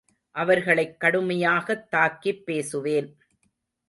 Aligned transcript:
அவர்களைக் 0.31 0.99
கடுமையாகத் 0.99 1.87
தாக்கிப் 1.91 2.43
பேசுவேன். 2.43 3.17